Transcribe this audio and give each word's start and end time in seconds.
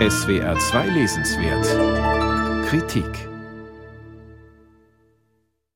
SWR 0.00 0.58
2 0.58 0.88
Lesenswert 0.88 2.66
Kritik 2.66 3.28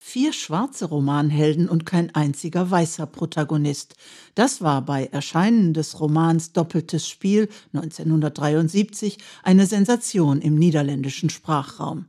Vier 0.00 0.32
schwarze 0.32 0.86
Romanhelden 0.86 1.68
und 1.68 1.86
kein 1.86 2.12
einziger 2.12 2.68
weißer 2.68 3.06
Protagonist. 3.06 3.94
Das 4.34 4.62
war 4.62 4.82
bei 4.84 5.06
Erscheinen 5.06 5.74
des 5.74 6.00
Romans 6.00 6.52
Doppeltes 6.52 7.08
Spiel 7.08 7.48
1973 7.72 9.18
eine 9.44 9.66
Sensation 9.66 10.40
im 10.40 10.56
niederländischen 10.56 11.30
Sprachraum. 11.30 12.06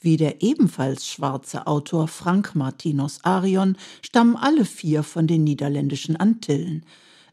Wie 0.00 0.16
der 0.16 0.42
ebenfalls 0.42 1.08
schwarze 1.08 1.66
Autor 1.66 2.06
Frank 2.06 2.54
Martinus 2.54 3.24
Arion 3.24 3.76
stammen 4.02 4.36
alle 4.36 4.64
vier 4.64 5.02
von 5.02 5.26
den 5.26 5.42
niederländischen 5.42 6.14
Antillen. 6.14 6.84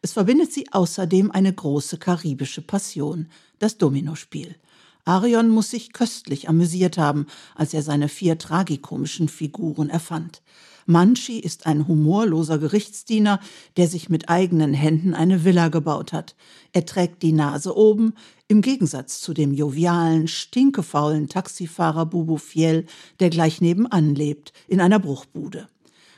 Es 0.08 0.14
verbindet 0.14 0.54
sie 0.54 0.72
außerdem 0.72 1.32
eine 1.32 1.52
große 1.52 1.98
karibische 1.98 2.62
Passion, 2.62 3.28
das 3.60 3.78
Dominospiel. 3.78 4.56
Arion 5.04 5.50
muss 5.50 5.72
sich 5.72 5.92
köstlich 5.92 6.48
amüsiert 6.48 6.98
haben, 6.98 7.28
als 7.56 7.74
er 7.74 7.84
seine 7.84 8.08
vier 8.08 8.38
tragikomischen 8.38 9.28
Figuren 9.28 9.90
erfand. 9.90 10.42
Manchi 10.86 11.40
ist 11.40 11.66
ein 11.66 11.90
humorloser 11.90 12.58
Gerichtsdiener, 12.58 13.42
der 13.76 13.90
sich 13.90 14.08
mit 14.08 14.30
eigenen 14.30 14.74
Händen 14.74 15.14
eine 15.14 15.44
Villa 15.44 15.68
gebaut 15.68 16.14
hat. 16.14 16.38
Er 16.72 16.86
trägt 16.86 17.22
die 17.22 17.34
Nase 17.34 17.76
oben, 17.76 18.14
im 18.48 18.62
Gegensatz 18.62 19.20
zu 19.20 19.34
dem 19.34 19.54
jovialen, 19.54 20.30
stinkefaulen 20.30 21.28
Taxifahrer 21.28 22.06
Bubu 22.06 22.38
Fiel, 22.38 22.86
der 23.20 23.30
gleich 23.30 23.60
nebenan 23.60 24.16
lebt, 24.16 24.54
in 24.70 24.80
einer 24.80 25.00
Bruchbude. 25.00 25.68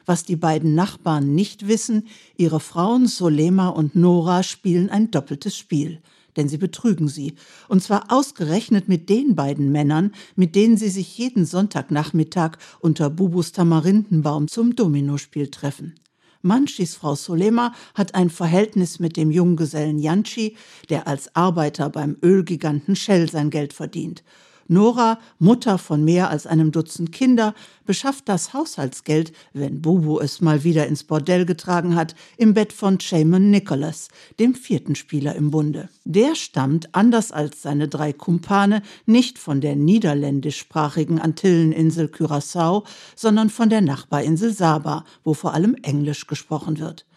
Was 0.09 0.23
die 0.23 0.37
beiden 0.37 0.73
Nachbarn 0.73 1.35
nicht 1.35 1.67
wissen, 1.67 2.07
ihre 2.35 2.59
Frauen 2.59 3.05
Solema 3.05 3.67
und 3.67 3.95
Nora 3.95 4.41
spielen 4.41 4.89
ein 4.89 5.11
doppeltes 5.11 5.55
Spiel. 5.55 6.01
Denn 6.35 6.49
sie 6.49 6.57
betrügen 6.57 7.07
sie, 7.07 7.35
und 7.67 7.83
zwar 7.83 8.11
ausgerechnet 8.11 8.87
mit 8.89 9.07
den 9.07 9.35
beiden 9.35 9.71
Männern, 9.71 10.13
mit 10.35 10.55
denen 10.55 10.77
sie 10.77 10.89
sich 10.89 11.15
jeden 11.19 11.45
Sonntagnachmittag 11.45 12.57
unter 12.79 13.11
Bubus 13.11 13.51
Tamarindenbaum 13.51 14.47
zum 14.47 14.75
Dominospiel 14.75 15.51
treffen. 15.51 15.93
Manchis 16.41 16.95
Frau 16.95 17.13
Solema 17.13 17.75
hat 17.93 18.15
ein 18.15 18.31
Verhältnis 18.31 18.97
mit 18.97 19.15
dem 19.15 19.29
Junggesellen 19.29 19.99
Janci, 19.99 20.55
der 20.89 21.05
als 21.05 21.35
Arbeiter 21.35 21.91
beim 21.91 22.17
Ölgiganten 22.23 22.95
Shell 22.95 23.29
sein 23.29 23.51
Geld 23.51 23.73
verdient, 23.73 24.23
Nora, 24.71 25.17
Mutter 25.39 25.79
von 25.79 26.05
mehr 26.05 26.29
als 26.29 26.45
einem 26.45 26.71
Dutzend 26.71 27.11
Kinder, 27.11 27.55
beschafft 27.87 28.29
das 28.29 28.53
Haushaltsgeld, 28.53 29.33
wenn 29.51 29.81
Bubu 29.81 30.19
es 30.19 30.41
mal 30.41 30.63
wieder 30.63 30.85
ins 30.85 31.03
Bordell 31.03 31.47
getragen 31.47 31.95
hat, 31.95 32.13
im 32.37 32.53
Bett 32.53 32.71
von 32.71 32.99
Shaman 32.99 33.49
Nicholas, 33.49 34.09
dem 34.39 34.53
vierten 34.53 34.93
Spieler 34.93 35.33
im 35.33 35.49
Bunde. 35.49 35.89
Der 36.05 36.35
stammt, 36.35 36.93
anders 36.93 37.31
als 37.31 37.63
seine 37.63 37.87
drei 37.87 38.13
Kumpane, 38.13 38.83
nicht 39.07 39.39
von 39.39 39.59
der 39.59 39.75
niederländischsprachigen 39.75 41.19
Antilleninsel 41.19 42.05
Curaçao, 42.05 42.83
sondern 43.15 43.49
von 43.49 43.71
der 43.71 43.81
Nachbarinsel 43.81 44.53
Saba, 44.53 45.03
wo 45.23 45.33
vor 45.33 45.55
allem 45.55 45.73
Englisch 45.81 46.27
gesprochen 46.27 46.77
wird. 46.77 47.07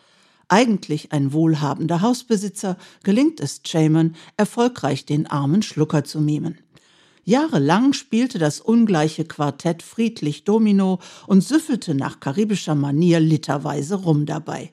Eigentlich 0.49 1.13
ein 1.13 1.35
wohlhabender 1.35 2.01
Hausbesitzer, 2.01 2.79
gelingt 3.03 3.41
es 3.41 3.61
Shaman, 3.67 4.17
erfolgreich 4.39 5.05
den 5.05 5.27
armen 5.27 5.61
Schlucker 5.61 6.05
zu 6.05 6.19
mimen. 6.19 6.57
Jahrelang 7.25 7.93
spielte 7.93 8.39
das 8.39 8.61
ungleiche 8.61 9.25
Quartett 9.25 9.83
friedlich 9.83 10.43
Domino 10.43 10.99
und 11.29 11.43
süffelte 11.43 11.95
nach 11.95 12.19
karibischer 12.19 12.75
Manier 12.75 13.21
literweise 13.21 13.95
rum 13.95 14.27
dabei. 14.27 14.73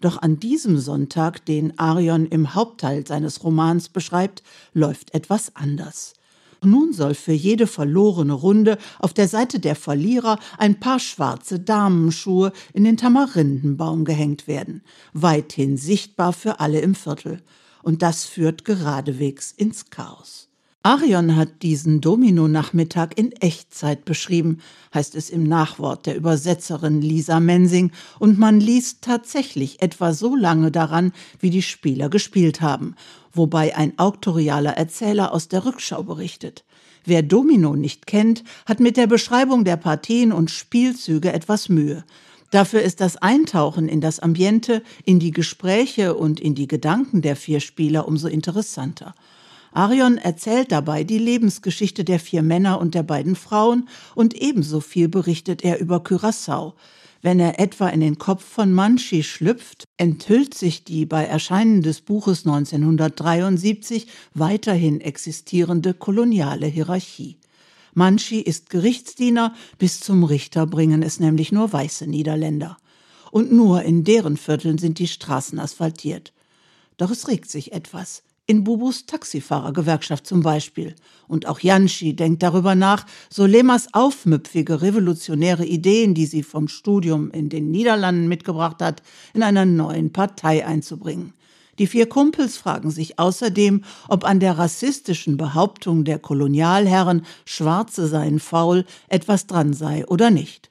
Doch 0.00 0.22
an 0.22 0.40
diesem 0.40 0.78
Sonntag, 0.78 1.44
den 1.44 1.78
Arion 1.78 2.24
im 2.24 2.54
Hauptteil 2.54 3.06
seines 3.06 3.44
Romans 3.44 3.90
beschreibt, 3.90 4.42
läuft 4.72 5.12
etwas 5.12 5.54
anders. 5.56 6.14
Nun 6.62 6.92
soll 6.92 7.14
für 7.14 7.32
jede 7.32 7.66
verlorene 7.66 8.32
Runde 8.32 8.78
auf 8.98 9.12
der 9.12 9.28
Seite 9.28 9.60
der 9.60 9.76
Verlierer 9.76 10.38
ein 10.58 10.80
paar 10.80 11.00
schwarze 11.00 11.58
Damenschuhe 11.58 12.52
in 12.72 12.84
den 12.84 12.96
Tamarindenbaum 12.96 14.04
gehängt 14.04 14.46
werden, 14.46 14.82
weithin 15.12 15.76
sichtbar 15.76 16.32
für 16.32 16.60
alle 16.60 16.80
im 16.80 16.94
Viertel. 16.94 17.42
Und 17.82 18.02
das 18.02 18.24
führt 18.24 18.66
geradewegs 18.66 19.52
ins 19.52 19.88
Chaos. 19.88 20.49
Arion 20.82 21.36
hat 21.36 21.60
diesen 21.60 22.00
Domino-Nachmittag 22.00 23.18
in 23.18 23.32
Echtzeit 23.32 24.06
beschrieben, 24.06 24.62
heißt 24.94 25.14
es 25.14 25.28
im 25.28 25.42
Nachwort 25.42 26.06
der 26.06 26.16
Übersetzerin 26.16 27.02
Lisa 27.02 27.38
Mensing, 27.38 27.92
und 28.18 28.38
man 28.38 28.60
liest 28.60 29.02
tatsächlich 29.02 29.82
etwa 29.82 30.14
so 30.14 30.34
lange 30.34 30.70
daran, 30.70 31.12
wie 31.38 31.50
die 31.50 31.60
Spieler 31.60 32.08
gespielt 32.08 32.62
haben, 32.62 32.94
wobei 33.34 33.76
ein 33.76 33.98
auktorialer 33.98 34.72
Erzähler 34.72 35.34
aus 35.34 35.48
der 35.48 35.66
Rückschau 35.66 36.02
berichtet. 36.02 36.64
Wer 37.04 37.22
Domino 37.22 37.76
nicht 37.76 38.06
kennt, 38.06 38.42
hat 38.64 38.80
mit 38.80 38.96
der 38.96 39.06
Beschreibung 39.06 39.64
der 39.66 39.76
Partien 39.76 40.32
und 40.32 40.50
Spielzüge 40.50 41.30
etwas 41.30 41.68
Mühe. 41.68 42.04
Dafür 42.50 42.80
ist 42.80 43.02
das 43.02 43.18
Eintauchen 43.18 43.86
in 43.86 44.00
das 44.00 44.18
Ambiente, 44.18 44.82
in 45.04 45.18
die 45.20 45.30
Gespräche 45.30 46.14
und 46.14 46.40
in 46.40 46.54
die 46.54 46.68
Gedanken 46.68 47.20
der 47.20 47.36
vier 47.36 47.60
Spieler 47.60 48.08
umso 48.08 48.28
interessanter. 48.28 49.14
Arion 49.72 50.18
erzählt 50.18 50.72
dabei 50.72 51.04
die 51.04 51.18
Lebensgeschichte 51.18 52.04
der 52.04 52.18
vier 52.18 52.42
Männer 52.42 52.80
und 52.80 52.94
der 52.94 53.02
beiden 53.02 53.36
Frauen 53.36 53.88
und 54.14 54.34
ebenso 54.34 54.80
viel 54.80 55.08
berichtet 55.08 55.62
er 55.62 55.80
über 55.80 55.98
Curaçao. 55.98 56.74
Wenn 57.22 57.38
er 57.38 57.60
etwa 57.60 57.88
in 57.88 58.00
den 58.00 58.18
Kopf 58.18 58.42
von 58.42 58.72
Manchi 58.72 59.22
schlüpft, 59.22 59.84
enthüllt 59.98 60.54
sich 60.54 60.84
die 60.84 61.04
bei 61.04 61.24
Erscheinen 61.24 61.82
des 61.82 62.00
Buches 62.00 62.46
1973 62.46 64.06
weiterhin 64.32 65.00
existierende 65.00 65.92
koloniale 65.92 66.66
Hierarchie. 66.66 67.36
Manchi 67.92 68.40
ist 68.40 68.70
Gerichtsdiener, 68.70 69.54
bis 69.78 70.00
zum 70.00 70.24
Richter 70.24 70.66
bringen 70.66 71.02
es 71.02 71.20
nämlich 71.20 71.52
nur 71.52 71.72
weiße 71.72 72.06
Niederländer. 72.06 72.78
Und 73.30 73.52
nur 73.52 73.82
in 73.82 74.02
deren 74.04 74.36
Vierteln 74.36 74.78
sind 74.78 74.98
die 74.98 75.08
Straßen 75.08 75.58
asphaltiert. 75.58 76.32
Doch 76.96 77.10
es 77.10 77.28
regt 77.28 77.50
sich 77.50 77.72
etwas 77.72 78.22
in 78.50 78.64
Bubus 78.64 79.06
Taxifahrergewerkschaft 79.06 80.26
zum 80.26 80.42
Beispiel. 80.42 80.96
Und 81.28 81.46
auch 81.46 81.60
Janschi 81.60 82.16
denkt 82.16 82.42
darüber 82.42 82.74
nach, 82.74 83.06
Solemas 83.28 83.94
aufmüpfige 83.94 84.82
revolutionäre 84.82 85.64
Ideen, 85.64 86.14
die 86.14 86.26
sie 86.26 86.42
vom 86.42 86.66
Studium 86.66 87.30
in 87.30 87.48
den 87.48 87.70
Niederlanden 87.70 88.26
mitgebracht 88.26 88.82
hat, 88.82 89.04
in 89.34 89.44
einer 89.44 89.66
neuen 89.66 90.12
Partei 90.12 90.66
einzubringen. 90.66 91.32
Die 91.78 91.86
vier 91.86 92.08
Kumpels 92.08 92.56
fragen 92.56 92.90
sich 92.90 93.20
außerdem, 93.20 93.84
ob 94.08 94.24
an 94.24 94.40
der 94.40 94.58
rassistischen 94.58 95.36
Behauptung 95.36 96.02
der 96.02 96.18
Kolonialherren, 96.18 97.24
Schwarze 97.44 98.08
seien 98.08 98.40
faul, 98.40 98.84
etwas 99.06 99.46
dran 99.46 99.74
sei 99.74 100.04
oder 100.08 100.32
nicht. 100.32 100.70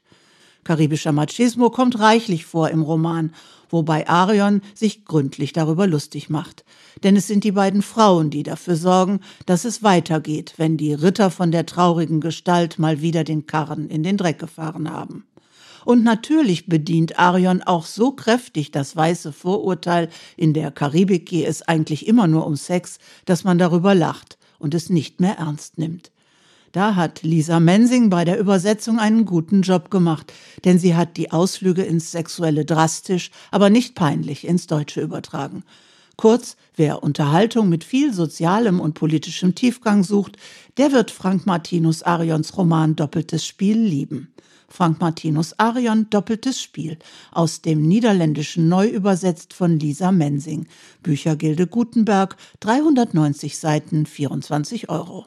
Karibischer 0.65 1.13
Machismo 1.13 1.69
kommt 1.69 1.97
reichlich 1.97 2.45
vor 2.45 2.71
im 2.71 2.81
Roman 2.81 3.33
wobei 3.69 4.07
Arion 4.07 4.61
sich 4.73 5.05
gründlich 5.05 5.53
darüber 5.53 5.87
lustig 5.87 6.29
macht. 6.29 6.65
Denn 7.03 7.15
es 7.15 7.27
sind 7.27 7.43
die 7.43 7.51
beiden 7.51 7.81
Frauen, 7.81 8.29
die 8.29 8.43
dafür 8.43 8.75
sorgen, 8.75 9.19
dass 9.45 9.65
es 9.65 9.83
weitergeht, 9.83 10.53
wenn 10.57 10.77
die 10.77 10.93
Ritter 10.93 11.31
von 11.31 11.51
der 11.51 11.65
traurigen 11.65 12.21
Gestalt 12.21 12.79
mal 12.79 13.01
wieder 13.01 13.23
den 13.23 13.45
Karren 13.45 13.89
in 13.89 14.03
den 14.03 14.17
Dreck 14.17 14.39
gefahren 14.39 14.91
haben. 14.91 15.25
Und 15.85 16.03
natürlich 16.03 16.67
bedient 16.67 17.17
Arion 17.17 17.63
auch 17.63 17.85
so 17.85 18.11
kräftig 18.11 18.71
das 18.71 18.95
weiße 18.95 19.31
Vorurteil, 19.31 20.09
in 20.35 20.53
der 20.53 20.71
Karibik 20.71 21.27
gehe 21.27 21.47
es 21.47 21.61
eigentlich 21.61 22.07
immer 22.07 22.27
nur 22.27 22.45
um 22.45 22.55
Sex, 22.55 22.99
dass 23.25 23.43
man 23.43 23.57
darüber 23.57 23.95
lacht 23.95 24.37
und 24.59 24.73
es 24.73 24.89
nicht 24.89 25.21
mehr 25.21 25.37
ernst 25.37 25.77
nimmt. 25.77 26.11
Da 26.71 26.95
hat 26.95 27.23
Lisa 27.23 27.59
Mensing 27.59 28.09
bei 28.09 28.25
der 28.25 28.39
Übersetzung 28.39 28.99
einen 28.99 29.25
guten 29.25 29.63
Job 29.63 29.89
gemacht, 29.89 30.31
denn 30.65 30.77
sie 30.77 30.95
hat 30.95 31.17
die 31.17 31.31
Ausflüge 31.31 31.81
ins 31.81 32.11
Sexuelle 32.11 32.63
drastisch, 32.63 33.31
aber 33.49 33.69
nicht 33.69 33.95
peinlich 33.95 34.45
ins 34.45 34.67
Deutsche 34.67 35.01
übertragen. 35.01 35.63
Kurz, 36.15 36.57
wer 36.75 37.01
Unterhaltung 37.01 37.69
mit 37.69 37.83
viel 37.83 38.13
sozialem 38.13 38.79
und 38.79 38.93
politischem 38.93 39.55
Tiefgang 39.55 40.03
sucht, 40.03 40.35
der 40.77 40.91
wird 40.91 41.11
Frank 41.11 41.45
Martinus 41.45 42.03
Arions 42.03 42.55
Roman 42.57 42.95
Doppeltes 42.95 43.45
Spiel 43.45 43.79
lieben. 43.79 44.33
Frank 44.67 44.99
Martinus 44.99 45.57
Arion 45.57 46.09
Doppeltes 46.09 46.61
Spiel, 46.61 46.97
aus 47.31 47.61
dem 47.61 47.81
Niederländischen 47.81 48.69
neu 48.69 48.87
übersetzt 48.87 49.53
von 49.53 49.79
Lisa 49.79 50.11
Mensing. 50.11 50.67
Büchergilde 51.01 51.65
Gutenberg, 51.65 52.37
390 52.59 53.57
Seiten, 53.57 54.05
24 54.05 54.89
Euro. 54.89 55.25